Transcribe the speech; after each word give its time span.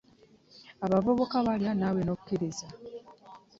Abavubuka 0.85 1.35
balya 1.45 1.71
naawe 1.79 2.01
n'akkiriza. 2.03 2.67